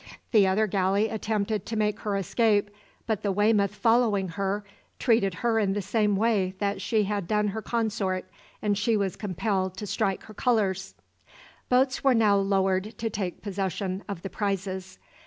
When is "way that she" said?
6.15-7.03